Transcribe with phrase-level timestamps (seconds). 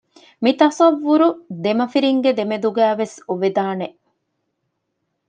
[0.43, 1.27] މި ތަޞައްވުރު
[1.63, 3.87] ދެމަފިންގެ ދެމެދުގައި ވެސް އޮވެދާނެ